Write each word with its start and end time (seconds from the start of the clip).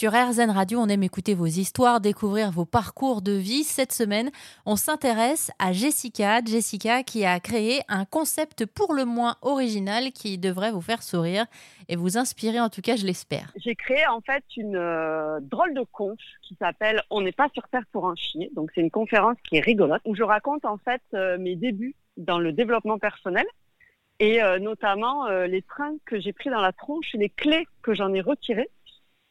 Sur 0.00 0.12
RZN 0.12 0.48
Radio, 0.48 0.78
on 0.78 0.88
aime 0.88 1.02
écouter 1.02 1.34
vos 1.34 1.44
histoires, 1.44 2.00
découvrir 2.00 2.50
vos 2.50 2.64
parcours 2.64 3.20
de 3.20 3.32
vie. 3.32 3.64
Cette 3.64 3.92
semaine, 3.92 4.30
on 4.64 4.74
s'intéresse 4.74 5.50
à 5.58 5.72
Jessica. 5.72 6.42
Jessica 6.42 7.02
qui 7.02 7.26
a 7.26 7.38
créé 7.38 7.82
un 7.86 8.06
concept 8.06 8.64
pour 8.64 8.94
le 8.94 9.04
moins 9.04 9.36
original 9.42 10.10
qui 10.12 10.38
devrait 10.38 10.70
vous 10.70 10.80
faire 10.80 11.02
sourire 11.02 11.44
et 11.90 11.96
vous 11.96 12.16
inspirer, 12.16 12.58
en 12.60 12.70
tout 12.70 12.80
cas, 12.80 12.96
je 12.96 13.04
l'espère. 13.04 13.52
J'ai 13.56 13.74
créé 13.74 14.06
en 14.06 14.22
fait 14.22 14.42
une 14.56 14.76
euh, 14.76 15.38
drôle 15.42 15.74
de 15.74 15.84
conf 15.92 16.18
qui 16.48 16.56
s'appelle 16.58 17.02
On 17.10 17.20
n'est 17.20 17.30
pas 17.30 17.50
sur 17.52 17.68
Terre 17.68 17.84
pour 17.92 18.08
un 18.08 18.16
chier. 18.16 18.50
Donc 18.56 18.70
c'est 18.74 18.80
une 18.80 18.90
conférence 18.90 19.36
qui 19.46 19.58
est 19.58 19.60
rigolote 19.60 20.00
où 20.06 20.14
je 20.14 20.22
raconte 20.22 20.64
en 20.64 20.78
fait 20.78 21.02
euh, 21.12 21.36
mes 21.36 21.56
débuts 21.56 21.94
dans 22.16 22.38
le 22.38 22.52
développement 22.52 22.98
personnel 22.98 23.44
et 24.18 24.42
euh, 24.42 24.58
notamment 24.60 25.28
les 25.28 25.60
trains 25.60 25.96
que 26.06 26.18
j'ai 26.18 26.32
pris 26.32 26.48
dans 26.48 26.62
la 26.62 26.72
tronche 26.72 27.14
et 27.14 27.18
les 27.18 27.28
clés 27.28 27.66
que 27.82 27.92
j'en 27.92 28.14
ai 28.14 28.22
retirées 28.22 28.70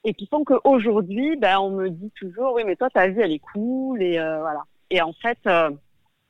et 0.04 0.14
qui 0.14 0.28
font 0.28 0.44
qu'aujourd'hui, 0.44 1.36
ben, 1.36 1.60
on 1.60 1.72
me 1.72 1.90
dit 1.90 2.12
toujours, 2.12 2.54
oui, 2.54 2.64
mais 2.66 2.76
toi, 2.76 2.90
ta 2.90 3.08
vie, 3.08 3.20
elle 3.20 3.32
est 3.32 3.40
cool, 3.40 4.02
et 4.02 4.18
euh, 4.18 4.40
voilà. 4.40 4.64
Et 4.90 5.02
en 5.02 5.14
fait, 5.14 5.38
euh, 5.46 5.70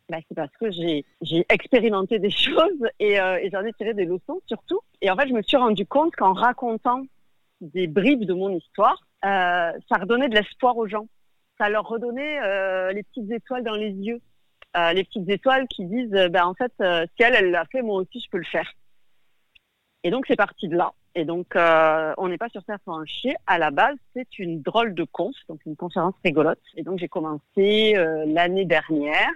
ben, 0.09 0.21
c'est 0.27 0.35
parce 0.35 0.55
que 0.59 0.71
j'ai, 0.71 1.05
j'ai 1.21 1.45
expérimenté 1.49 2.19
des 2.19 2.29
choses 2.31 2.87
et, 2.99 3.19
euh, 3.19 3.37
et 3.41 3.49
j'en 3.51 3.63
ai 3.63 3.73
tiré 3.73 3.93
des 3.93 4.05
leçons 4.05 4.41
surtout. 4.47 4.79
Et 5.01 5.11
en 5.11 5.15
fait, 5.15 5.27
je 5.27 5.33
me 5.33 5.41
suis 5.41 5.57
rendu 5.57 5.85
compte 5.85 6.15
qu'en 6.15 6.33
racontant 6.33 7.03
des 7.61 7.87
bribes 7.87 8.25
de 8.25 8.33
mon 8.33 8.49
histoire, 8.49 9.01
ça 9.21 9.97
redonnait 9.99 10.29
de 10.29 10.35
l'espoir 10.35 10.77
aux 10.77 10.87
gens. 10.87 11.07
Ça 11.59 11.69
leur 11.69 11.85
redonnait 11.85 12.93
les 12.93 13.03
petites 13.03 13.29
étoiles 13.31 13.65
dans 13.65 13.75
les 13.75 13.91
yeux. 13.91 14.21
les 14.93 15.03
petites 15.03 15.29
étoiles 15.29 15.67
qui 15.67 15.83
disent, 15.83 16.29
ben, 16.31 16.45
en 16.45 16.53
fait, 16.53 16.71
si 16.79 17.23
elle, 17.23 17.35
elle 17.35 17.51
l'a 17.51 17.65
fait, 17.65 17.81
moi 17.81 17.97
aussi, 17.97 18.21
je 18.21 18.29
peux 18.29 18.37
le 18.37 18.45
faire. 18.45 18.71
Et 20.03 20.11
donc, 20.11 20.25
c'est 20.27 20.35
parti 20.35 20.67
de 20.67 20.77
là. 20.77 20.93
Et 21.15 21.25
donc, 21.25 21.55
euh, 21.55 22.13
on 22.17 22.29
n'est 22.29 22.37
pas 22.37 22.49
sur 22.49 22.61
pour 22.85 22.97
un 22.97 23.05
chier. 23.05 23.35
À 23.47 23.57
la 23.57 23.71
base, 23.71 23.97
c'est 24.15 24.39
une 24.39 24.61
drôle 24.61 24.93
de 24.93 25.03
conf, 25.03 25.35
donc 25.49 25.59
une 25.65 25.75
conférence 25.75 26.13
rigolote. 26.23 26.59
Et 26.75 26.83
donc, 26.83 26.99
j'ai 26.99 27.07
commencé 27.07 27.95
euh, 27.97 28.25
l'année 28.27 28.65
dernière. 28.65 29.33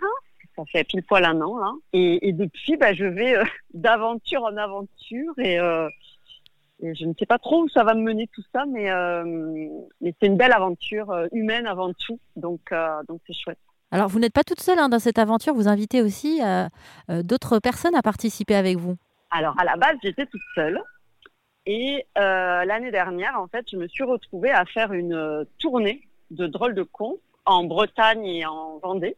Ça 0.56 0.64
fait 0.72 0.84
pile 0.84 1.04
poil 1.04 1.26
un 1.26 1.42
an. 1.42 1.58
Et, 1.92 2.32
depuis, 2.32 2.78
bah, 2.78 2.94
je 2.94 3.06
vais 3.06 3.36
euh, 3.36 3.44
d'aventure 3.74 4.44
en 4.44 4.56
aventure 4.56 5.34
et, 5.40 5.58
je 6.82 7.06
ne 7.06 7.14
sais 7.18 7.26
pas 7.26 7.40
trop 7.40 7.64
où 7.64 7.70
ça 7.70 7.84
va 7.86 7.94
me 7.94 8.02
mener 8.02 8.28
tout 8.28 8.44
ça, 8.54 8.66
mais, 8.66 8.90
c'est 10.02 10.28
une 10.28 10.38
belle 10.38 10.52
aventure 10.52 11.28
humaine 11.32 11.66
avant 11.66 11.92
tout. 11.94 12.20
Donc, 12.36 12.74
donc 13.08 13.22
c'est 13.26 13.34
chouette. 13.34 13.60
Alors, 13.92 14.10
vous 14.10 14.20
n'êtes 14.20 14.34
pas 14.34 14.44
toute 14.44 14.60
seule 14.60 14.80
hein, 14.80 14.90
dans 14.90 15.00
cette 15.00 15.18
aventure. 15.18 15.54
Vous 15.54 15.68
invitez 15.68 16.02
aussi 16.02 16.42
d'autres 17.10 17.60
personnes 17.60 17.96
à 17.96 18.02
participer 18.02 18.56
avec 18.56 18.78
vous. 18.78 18.98
Alors, 19.36 19.60
à 19.60 19.64
la 19.64 19.76
base, 19.76 19.98
j'étais 20.04 20.28
toute 20.28 20.42
seule. 20.54 20.80
Et 21.66 22.06
euh, 22.20 22.66
l'année 22.66 22.92
dernière, 22.92 23.40
en 23.42 23.48
fait, 23.48 23.66
je 23.72 23.78
me 23.78 23.88
suis 23.88 24.04
retrouvée 24.04 24.52
à 24.52 24.64
faire 24.66 24.94
une 24.94 25.16
euh, 25.16 25.44
tournée 25.60 26.08
de 26.30 26.46
drôles 26.46 26.76
de 26.76 26.84
cons 26.84 27.18
en 27.46 27.64
Bretagne 27.64 28.26
et 28.26 28.46
en 28.46 28.78
Vendée, 28.78 29.18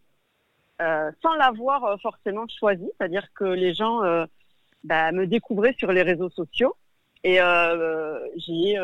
euh, 0.82 1.12
sans 1.22 1.34
l'avoir 1.36 2.00
forcément 2.02 2.46
choisi. 2.48 2.90
C'est-à-dire 2.98 3.28
que 3.34 3.44
les 3.44 3.74
gens 3.74 4.02
bah, 4.84 5.12
me 5.12 5.28
découvraient 5.28 5.76
sur 5.78 5.92
les 5.92 6.02
réseaux 6.02 6.30
sociaux 6.30 6.76
et 7.24 7.40
j'ai 8.38 8.78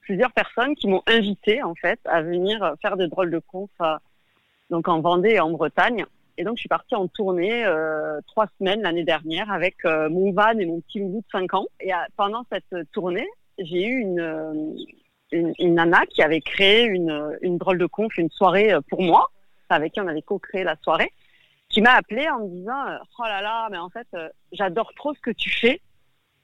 plusieurs 0.00 0.32
personnes 0.32 0.74
qui 0.74 0.88
m'ont 0.88 1.02
invité 1.06 1.62
en 1.62 1.74
fait 1.74 2.00
à 2.04 2.22
venir 2.22 2.74
faire 2.80 2.96
des 2.96 3.08
drôles 3.08 3.30
de 3.30 3.38
cons 3.38 3.68
donc 4.70 4.88
en 4.88 5.00
Vendée 5.00 5.30
et 5.30 5.40
en 5.40 5.50
Bretagne. 5.50 6.06
Et 6.40 6.42
donc, 6.42 6.56
je 6.56 6.60
suis 6.60 6.68
partie 6.70 6.94
en 6.94 7.06
tournée 7.06 7.66
euh, 7.66 8.18
trois 8.26 8.46
semaines 8.58 8.80
l'année 8.80 9.04
dernière 9.04 9.52
avec 9.52 9.76
euh, 9.84 10.08
mon 10.08 10.32
van 10.32 10.58
et 10.58 10.64
mon 10.64 10.80
petit 10.80 10.98
loulou 10.98 11.18
de 11.18 11.26
5 11.30 11.52
ans. 11.52 11.66
Et 11.80 11.92
euh, 11.92 11.98
pendant 12.16 12.46
cette 12.50 12.90
tournée, 12.92 13.28
j'ai 13.58 13.84
eu 13.84 14.00
une, 14.00 14.74
une, 15.32 15.52
une, 15.58 15.74
nana 15.74 16.06
qui 16.06 16.22
avait 16.22 16.40
créé 16.40 16.84
une, 16.84 17.36
une 17.42 17.58
drôle 17.58 17.76
de 17.76 17.84
conf, 17.84 18.16
une 18.16 18.30
soirée 18.30 18.72
pour 18.88 19.02
moi, 19.02 19.28
avec 19.68 19.92
qui 19.92 20.00
on 20.00 20.06
avait 20.06 20.22
co-créé 20.22 20.64
la 20.64 20.76
soirée, 20.82 21.12
qui 21.68 21.82
m'a 21.82 21.92
appelée 21.92 22.30
en 22.30 22.38
me 22.38 22.48
disant 22.48 22.84
«Oh 23.18 23.24
là 23.24 23.42
là, 23.42 23.68
mais 23.70 23.76
en 23.76 23.90
fait, 23.90 24.08
j'adore 24.52 24.94
trop 24.94 25.12
ce 25.12 25.20
que 25.20 25.32
tu 25.32 25.50
fais 25.50 25.82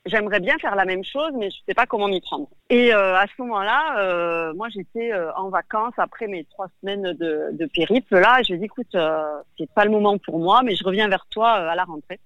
j'aimerais 0.07 0.41
bien 0.41 0.57
faire 0.59 0.75
la 0.75 0.85
même 0.85 1.05
chose, 1.05 1.33
mais 1.35 1.51
je 1.51 1.57
ne 1.57 1.65
sais 1.69 1.75
pas 1.75 1.87
comment 1.87 2.09
m'y 2.09 2.21
prendre. 2.21 2.49
Et 2.71 2.95
euh, 2.95 3.17
à 3.17 3.27
ce 3.27 3.43
moment-là, 3.43 3.99
euh, 3.99 4.55
moi 4.55 4.69
j'étais 4.69 5.13
euh, 5.13 5.33
en 5.35 5.51
vacances 5.51 5.95
après 5.99 6.27
mes 6.27 6.45
trois 6.45 6.69
semaines 6.81 7.13
de, 7.13 7.51
de 7.53 7.67
périple. 7.67 8.19
Là, 8.19 8.41
je 8.43 8.49
lui 8.49 8.55
ai 8.55 8.59
dit, 8.59 8.65
écoute, 8.67 8.97
c'est 9.59 9.71
pas 9.73 9.85
le 9.85 9.91
moment 9.91 10.17
pour 10.19 10.39
moi, 10.39 10.63
mais 10.63 10.75
je 10.75 10.85
reviens 10.85 11.09
vers 11.09 11.27
toi 11.27 11.51
à 11.51 11.75
la 11.75 11.85
rentrée. 11.85 12.21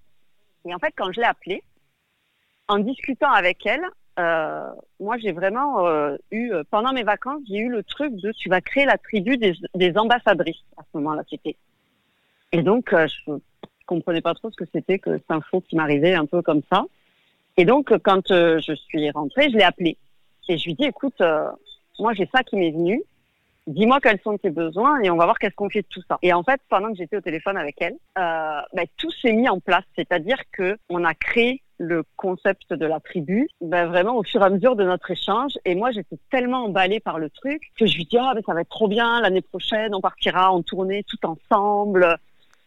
Et 0.67 0.75
en 0.75 0.79
fait, 0.79 0.93
quand 0.97 1.11
je 1.13 1.21
l'ai 1.21 1.27
appelée, 1.27 1.63
en 2.69 2.79
discutant 2.79 3.33
avec 3.33 3.67
elle, 3.67 3.85
moi 5.01 5.17
j'ai 5.19 5.33
vraiment 5.33 5.87
eu, 6.31 6.53
pendant 6.71 6.93
mes 6.93 7.03
vacances, 7.03 7.41
j'ai 7.49 7.59
eu 7.59 7.71
le 7.71 7.83
truc 7.83 8.15
de 8.17 8.33
tu 8.33 8.49
vas 8.49 8.61
créer 8.61 8.85
la 8.85 8.99
tribu 8.99 9.39
des, 9.39 9.55
des 9.75 9.97
ambassadrices. 9.97 10.65
À 10.77 10.83
ce 10.83 10.99
moment-là, 10.99 11.23
c'était. 11.29 11.57
Et 12.53 12.62
donc, 12.62 12.91
je 12.93 13.33
comprenais 13.87 14.21
pas 14.21 14.35
trop 14.35 14.51
ce 14.51 14.57
que 14.57 14.71
c'était 14.73 14.99
que 14.99 15.17
cette 15.17 15.31
info 15.31 15.62
qui 15.62 15.77
m'arrivait 15.77 16.15
un 16.15 16.27
peu 16.27 16.43
comme 16.43 16.62
ça. 16.71 16.85
Et 17.56 17.65
donc, 17.65 17.93
quand 18.03 18.31
euh, 18.31 18.61
je 18.61 18.75
suis 18.75 19.11
rentrée, 19.11 19.50
je 19.50 19.56
l'ai 19.56 19.65
appelée. 19.65 19.97
Et 20.49 20.59
je 20.59 20.65
lui 20.65 20.75
dis, 20.75 20.84
écoute, 20.84 21.21
euh, 21.21 21.49
moi, 22.00 22.12
j'ai 22.15 22.28
ça 22.34 22.43
qui 22.43 22.56
m'est 22.56 22.72
venu. 22.72 23.03
Dis-moi 23.66 24.00
quels 24.00 24.19
sont 24.21 24.37
tes 24.37 24.50
besoins 24.50 25.00
et 25.00 25.11
on 25.11 25.16
va 25.16 25.27
voir 25.27 25.38
qu'est-ce 25.38 25.55
qu'on 25.55 25.71
fait 25.71 25.83
de 25.83 25.87
tout 25.88 26.03
ça. 26.09 26.19
Et 26.22 26.33
en 26.33 26.43
fait, 26.43 26.61
pendant 26.69 26.88
que 26.91 26.97
j'étais 26.97 27.16
au 27.16 27.21
téléphone 27.21 27.56
avec 27.56 27.77
elle, 27.81 27.94
euh, 28.19 28.61
ben, 28.72 28.87
tout 28.97 29.11
s'est 29.22 29.33
mis 29.33 29.49
en 29.49 29.61
place. 29.61 29.84
C'est-à-dire 29.94 30.38
que 30.50 30.77
on 30.88 31.05
a 31.05 31.15
créé 31.15 31.62
le 31.78 32.03
concept 32.16 32.72
de 32.72 32.84
la 32.84 32.99
tribu, 32.99 33.49
ben, 33.61 33.87
vraiment 33.87 34.17
au 34.17 34.25
fur 34.25 34.43
et 34.43 34.44
à 34.44 34.50
mesure 34.50 34.75
de 34.75 34.84
notre 34.84 35.11
échange. 35.11 35.53
Et 35.65 35.75
moi, 35.77 35.93
j'étais 35.93 36.19
tellement 36.31 36.65
emballée 36.65 36.99
par 37.00 37.19
le 37.19 37.31
truc 37.31 37.62
que 37.78 37.87
je 37.87 37.97
lui 37.97 38.06
dis, 38.06 38.19
ah, 38.19 38.32
ben, 38.34 38.43
ça 38.44 38.55
va 38.55 38.62
être 38.62 38.69
trop 38.71 38.88
bien. 38.88 39.21
L'année 39.21 39.43
prochaine, 39.43 39.94
on 39.94 40.00
partira 40.00 40.50
en 40.50 40.62
tournée 40.62 41.05
tout 41.05 41.25
ensemble. 41.25 42.19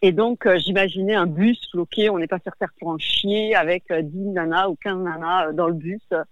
Et 0.06 0.12
donc, 0.12 0.46
euh, 0.46 0.58
j'imaginais 0.58 1.16
un 1.16 1.28
bus 1.28 1.58
bloqué, 1.72 2.10
on 2.10 2.18
n'est 2.18 2.28
pas 2.28 2.38
Terre 2.38 2.54
pour 2.78 2.90
en 2.90 2.98
chier, 2.98 3.56
avec 3.56 3.90
euh, 3.90 4.02
10 4.02 4.32
nanas 4.34 4.68
ou 4.68 4.76
15 4.76 4.98
nanas 4.98 5.48
euh, 5.48 5.54
dans 5.54 5.68
le 5.68 5.74
bus, 5.74 6.02
euh, 6.12 6.26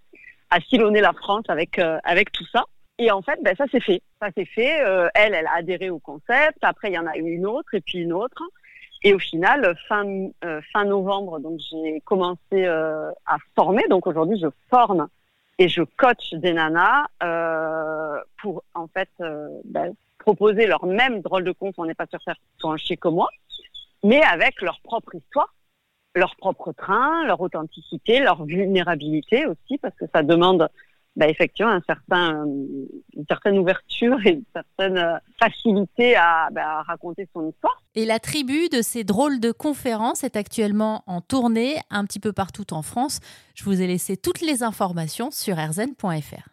à 0.50 0.60
sillonner 0.60 1.00
la 1.00 1.14
France 1.14 1.44
avec, 1.48 1.78
avec 1.78 2.30
tout 2.32 2.44
ça. 2.52 2.64
Et 2.98 3.10
en 3.10 3.22
fait, 3.22 3.40
ben, 3.42 3.56
ça 3.56 3.66
s'est 3.68 3.80
fait. 3.80 4.02
Ça 4.20 4.28
s'est 4.36 4.44
fait. 4.44 4.76
elle, 5.14 5.32
elle 5.34 5.46
a 5.46 5.54
adhéré 5.56 5.88
au 5.88 5.98
concept. 5.98 6.58
Après, 6.60 6.90
il 6.90 6.94
y 6.94 6.98
en 6.98 7.06
a 7.06 7.16
eu 7.16 7.22
une 7.22 7.46
autre 7.46 7.72
et 7.72 7.80
puis 7.80 8.00
une 8.00 8.12
autre. 8.12 8.42
Et 9.02 9.14
au 9.14 9.18
final, 9.18 9.74
fin, 9.88 10.04
fin 10.74 10.84
novembre, 10.84 11.40
donc 11.40 11.58
j'ai 11.58 12.02
commencé 12.04 12.66
à 12.66 13.38
former. 13.56 13.82
Donc 13.88 14.06
aujourd'hui, 14.06 14.38
je 14.38 14.48
forme 14.68 15.08
et 15.58 15.68
je 15.68 15.82
coach 15.96 16.34
des 16.34 16.52
nanas 16.52 17.06
pour 18.42 18.62
en 18.74 18.88
fait 18.88 19.08
ben, 19.64 19.94
proposer 20.18 20.66
leur 20.66 20.84
même 20.84 21.22
drôle 21.22 21.44
de 21.44 21.52
compte. 21.52 21.76
On 21.78 21.86
n'est 21.86 21.94
pas 21.94 22.06
sur 22.06 22.22
Terre 22.22 22.36
pour 22.60 22.72
un 22.72 22.76
chier 22.76 22.98
comme 22.98 23.14
moi 23.14 23.30
mais 24.02 24.22
avec 24.22 24.60
leur 24.62 24.80
propre 24.82 25.14
histoire, 25.14 25.54
leur 26.14 26.36
propre 26.36 26.72
train, 26.72 27.24
leur 27.26 27.40
authenticité, 27.40 28.20
leur 28.20 28.44
vulnérabilité 28.44 29.46
aussi, 29.46 29.78
parce 29.78 29.94
que 29.96 30.04
ça 30.12 30.22
demande 30.22 30.68
bah, 31.16 31.28
effectivement 31.28 31.72
un 31.72 31.82
certain, 31.86 32.44
une 32.44 33.24
certaine 33.28 33.58
ouverture 33.58 34.18
et 34.24 34.30
une 34.30 34.44
certaine 34.54 34.96
euh, 34.96 35.18
facilité 35.38 36.16
à, 36.16 36.48
bah, 36.50 36.78
à, 36.78 36.82
raconter 36.82 37.28
son 37.34 37.50
histoire. 37.50 37.82
Et 37.94 38.06
la 38.06 38.18
tribu 38.18 38.68
de 38.70 38.80
ces 38.80 39.04
drôles 39.04 39.38
de 39.38 39.52
conférences 39.52 40.24
est 40.24 40.36
actuellement 40.36 41.02
en 41.06 41.20
tournée 41.20 41.76
un 41.90 42.06
petit 42.06 42.20
peu 42.20 42.32
partout 42.32 42.72
en 42.72 42.82
France. 42.82 43.20
Je 43.54 43.64
vous 43.64 43.82
ai 43.82 43.86
laissé 43.86 44.16
toutes 44.16 44.40
les 44.40 44.62
informations 44.62 45.30
sur 45.30 45.56
rzn.fr. 45.56 46.51